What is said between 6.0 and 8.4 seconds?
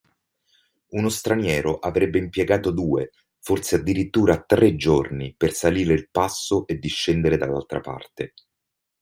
passo e discendere dall'altra parte.